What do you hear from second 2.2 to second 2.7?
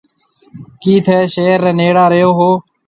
هون۔